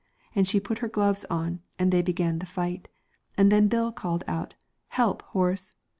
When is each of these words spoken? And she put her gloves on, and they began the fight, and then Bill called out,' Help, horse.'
And 0.33 0.47
she 0.47 0.59
put 0.59 0.79
her 0.79 0.87
gloves 0.87 1.25
on, 1.29 1.59
and 1.77 1.91
they 1.91 2.01
began 2.01 2.39
the 2.39 2.47
fight, 2.47 2.87
and 3.37 3.51
then 3.51 3.67
Bill 3.67 3.91
called 3.91 4.23
out,' 4.27 4.55
Help, 4.97 5.21
horse.' 5.21 5.75